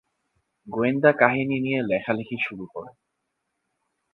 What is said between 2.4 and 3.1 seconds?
শুরু করেন।